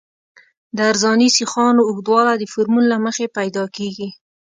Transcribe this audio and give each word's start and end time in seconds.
د 0.75 0.77
عرضاني 0.89 1.29
سیخانو 1.37 1.81
اوږدوالی 1.89 2.35
د 2.39 2.43
فورمول 2.51 2.85
له 2.91 2.97
مخې 3.05 3.25
پیدا 3.37 3.63
کیږي 3.75 4.07